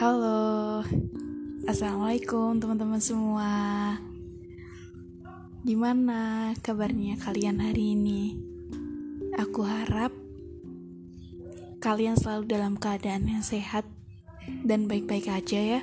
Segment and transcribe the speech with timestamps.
[0.00, 0.80] Halo,
[1.68, 3.52] assalamualaikum teman-teman semua.
[5.60, 8.32] Gimana kabarnya kalian hari ini?
[9.36, 10.08] Aku harap
[11.84, 13.84] kalian selalu dalam keadaan yang sehat
[14.64, 15.80] dan baik-baik aja ya.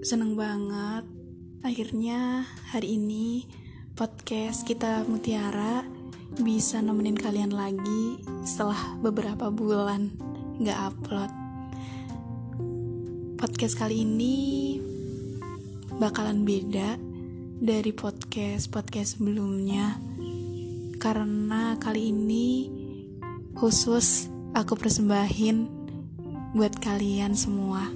[0.00, 1.04] Seneng banget,
[1.60, 3.52] akhirnya hari ini
[4.00, 5.84] podcast kita Mutiara
[6.40, 10.08] bisa nemenin kalian lagi setelah beberapa bulan
[10.56, 11.39] nggak upload
[13.40, 14.36] podcast kali ini
[15.96, 17.00] bakalan beda
[17.56, 19.96] dari podcast-podcast sebelumnya.
[21.00, 22.68] Karena kali ini
[23.56, 25.56] khusus aku persembahin
[26.52, 27.88] buat kalian semua.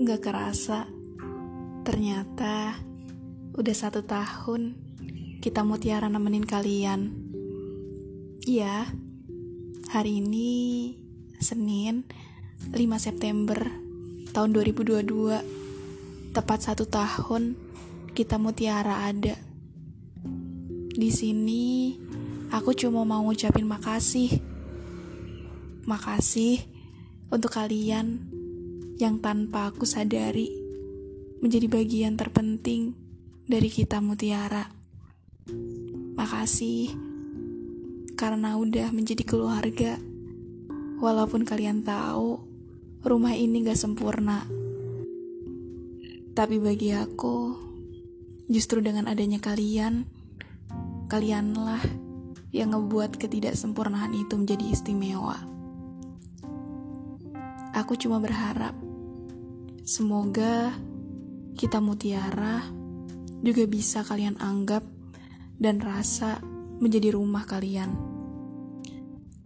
[0.00, 0.88] Gak kerasa
[1.84, 2.80] ternyata
[3.60, 4.72] udah satu tahun
[5.44, 7.12] kita mutiara nemenin kalian.
[8.48, 8.88] Iya,
[9.92, 10.52] hari ini
[11.44, 12.08] Senin
[12.70, 13.58] 5 September
[14.30, 17.54] tahun 2022 tepat satu tahun
[18.14, 19.34] kita mutiara ada.
[20.94, 21.94] Di sini
[22.54, 24.38] aku cuma mau ngucapin makasih.
[25.86, 26.62] Makasih
[27.30, 28.22] untuk kalian
[28.98, 30.50] yang tanpa aku sadari
[31.42, 32.94] menjadi bagian terpenting
[33.50, 34.70] dari kita mutiara.
[36.14, 36.94] Makasih
[38.14, 39.98] karena udah menjadi keluarga
[41.04, 42.40] walaupun kalian tahu
[43.04, 44.48] rumah ini gak sempurna.
[46.32, 47.52] Tapi bagi aku,
[48.48, 50.08] justru dengan adanya kalian,
[51.12, 51.84] kalianlah
[52.56, 55.36] yang ngebuat ketidaksempurnaan itu menjadi istimewa.
[57.76, 58.72] Aku cuma berharap,
[59.84, 60.72] semoga
[61.54, 62.64] kita mutiara
[63.44, 64.82] juga bisa kalian anggap
[65.60, 66.40] dan rasa
[66.80, 67.92] menjadi rumah kalian.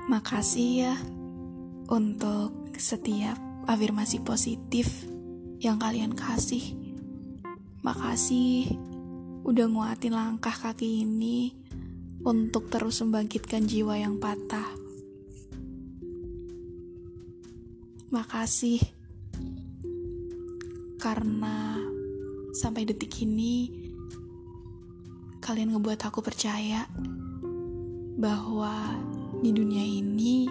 [0.08, 0.94] Makasih ya
[1.88, 5.08] untuk setiap afirmasi positif
[5.58, 6.76] yang kalian kasih.
[7.80, 8.76] Makasih
[9.48, 11.56] udah nguatin langkah kaki ini
[12.22, 14.68] untuk terus membangkitkan jiwa yang patah.
[18.12, 18.80] Makasih
[20.98, 21.78] karena
[22.52, 23.70] sampai detik ini
[25.38, 26.84] kalian ngebuat aku percaya
[28.18, 28.98] bahwa
[29.38, 30.50] di dunia ini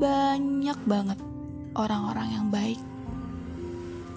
[0.00, 1.20] banyak banget
[1.76, 2.80] orang-orang yang baik.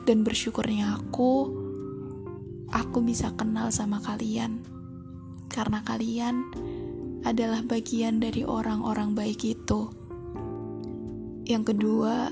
[0.07, 1.51] Dan bersyukurnya aku,
[2.71, 4.63] aku bisa kenal sama kalian.
[5.51, 6.47] Karena kalian
[7.27, 9.91] adalah bagian dari orang-orang baik itu.
[11.43, 12.31] Yang kedua,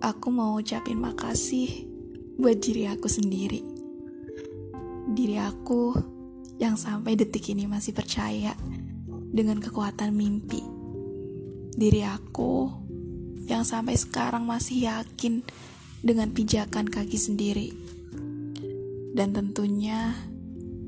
[0.00, 1.84] aku mau ucapin makasih
[2.40, 3.60] buat diri aku sendiri.
[5.12, 5.92] Diri aku
[6.56, 8.56] yang sampai detik ini masih percaya
[9.32, 10.73] dengan kekuatan mimpi.
[11.74, 12.70] Diri aku
[13.50, 15.42] yang sampai sekarang masih yakin
[15.98, 17.74] dengan pijakan kaki sendiri.
[19.14, 20.14] Dan tentunya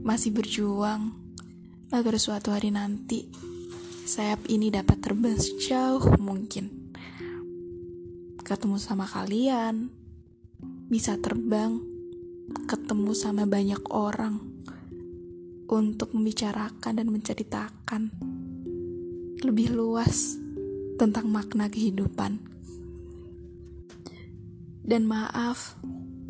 [0.07, 1.11] masih berjuang
[1.91, 3.27] agar suatu hari nanti
[4.07, 6.95] sayap ini dapat terbang sejauh mungkin.
[8.47, 9.91] Ketemu sama kalian,
[10.87, 11.83] bisa terbang,
[12.71, 14.39] ketemu sama banyak orang
[15.67, 18.03] untuk membicarakan dan menceritakan
[19.43, 20.46] lebih luas
[20.97, 22.41] tentang makna kehidupan.
[24.87, 25.77] Dan maaf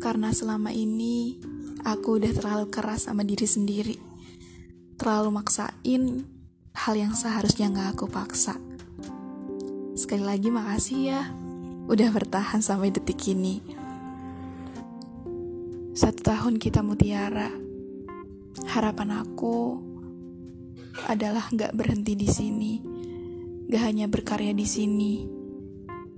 [0.03, 1.39] karena selama ini
[1.87, 3.95] aku udah terlalu keras sama diri sendiri.
[4.99, 6.25] Terlalu maksain
[6.75, 8.59] hal yang seharusnya gak aku paksa.
[9.97, 11.21] Sekali lagi makasih ya
[11.87, 13.63] udah bertahan sampai detik ini.
[15.95, 17.49] Satu tahun kita mutiara.
[18.73, 19.79] Harapan aku
[21.05, 22.86] adalah gak berhenti di sini
[23.67, 25.13] gak hanya berkarya di sini.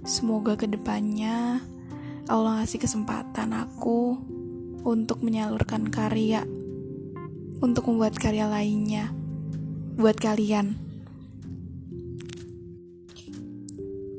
[0.06, 1.60] Semoga ke depannya
[2.30, 4.22] Allah ngasih kesempatan aku
[4.86, 6.46] untuk menyalurkan karya,
[7.58, 9.10] untuk membuat karya lainnya
[9.98, 10.78] buat kalian.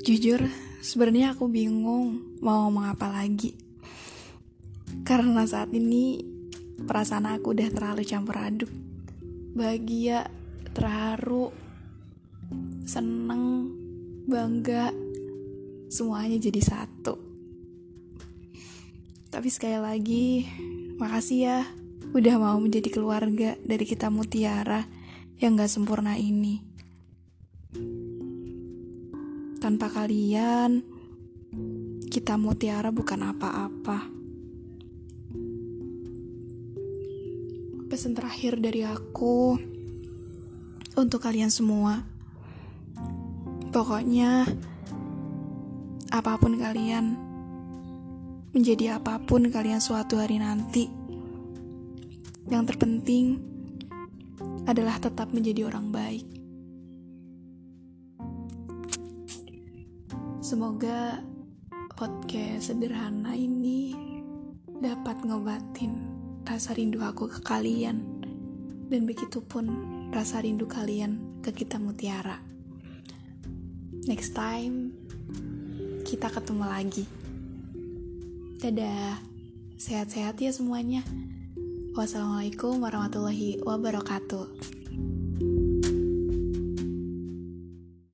[0.03, 0.43] Jujur,
[0.83, 3.55] sebenarnya aku bingung mau ngomong apa lagi.
[5.07, 6.19] Karena saat ini
[6.83, 8.71] perasaan aku udah terlalu campur aduk.
[9.55, 10.27] Bahagia,
[10.75, 11.53] terharu,
[12.91, 13.71] seneng,
[14.27, 14.91] bangga,
[15.87, 17.15] semuanya jadi satu.
[19.31, 20.43] Tapi sekali lagi,
[20.99, 21.59] makasih ya
[22.11, 24.83] udah mau menjadi keluarga dari kita mutiara
[25.39, 26.59] yang gak sempurna ini.
[29.63, 30.83] Tanpa kalian,
[32.11, 33.99] kita mutiara bukan apa-apa.
[37.87, 39.55] Pesan terakhir dari aku
[40.99, 42.10] untuk kalian semua
[43.71, 44.43] Pokoknya,
[46.11, 47.15] apa pun kalian,
[48.51, 50.91] menjadi apa pun kalian suatu hari nanti,
[52.51, 53.39] yang terpenting
[54.67, 56.27] adalah tetap menjadi orang baik.
[60.43, 61.23] Semoga
[61.95, 63.95] podcast sederhana ini
[64.67, 65.95] dapat ngobatin
[66.43, 68.03] rasa rindu aku ke kalian,
[68.91, 69.65] dan begitupun
[70.11, 72.50] rasa rindu kalian ke kita mutiara.
[74.09, 74.97] Next time,
[76.09, 77.05] kita ketemu lagi.
[78.57, 79.21] Dadah,
[79.77, 81.05] sehat-sehat ya semuanya.
[81.93, 84.80] Wassalamualaikum warahmatullahi wabarakatuh.